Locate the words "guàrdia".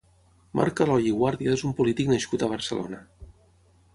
1.19-1.53